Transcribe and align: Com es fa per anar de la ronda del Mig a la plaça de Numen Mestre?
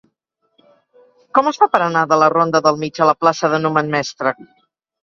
Com 1.39 1.51
es 1.51 1.61
fa 1.65 1.69
per 1.75 1.83
anar 1.89 2.03
de 2.15 2.19
la 2.25 2.33
ronda 2.37 2.65
del 2.71 2.83
Mig 2.87 2.99
a 3.07 3.13
la 3.13 3.17
plaça 3.23 3.55
de 3.55 3.65
Numen 3.69 3.97
Mestre? 3.99 4.37